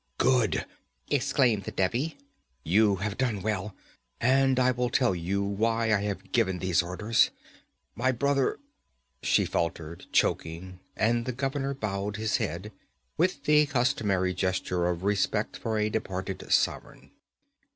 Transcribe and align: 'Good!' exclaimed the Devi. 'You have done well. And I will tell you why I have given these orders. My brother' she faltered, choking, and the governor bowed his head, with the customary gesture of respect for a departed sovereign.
'Good!' 0.17 0.65
exclaimed 1.11 1.65
the 1.65 1.71
Devi. 1.71 2.17
'You 2.63 2.95
have 2.95 3.19
done 3.19 3.43
well. 3.43 3.75
And 4.19 4.59
I 4.59 4.71
will 4.71 4.89
tell 4.89 5.13
you 5.13 5.43
why 5.43 5.93
I 5.93 6.01
have 6.01 6.31
given 6.31 6.57
these 6.57 6.81
orders. 6.81 7.29
My 7.93 8.11
brother' 8.11 8.57
she 9.21 9.45
faltered, 9.45 10.07
choking, 10.11 10.79
and 10.97 11.27
the 11.27 11.31
governor 11.33 11.75
bowed 11.75 12.15
his 12.17 12.37
head, 12.37 12.71
with 13.15 13.43
the 13.43 13.67
customary 13.67 14.33
gesture 14.33 14.87
of 14.87 15.03
respect 15.03 15.55
for 15.55 15.77
a 15.77 15.87
departed 15.91 16.51
sovereign. 16.51 17.11